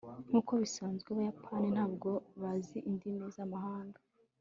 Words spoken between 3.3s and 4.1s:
zamahanga